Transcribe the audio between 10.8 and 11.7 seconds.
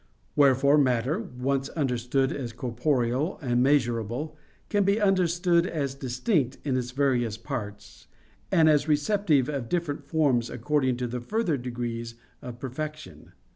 to the further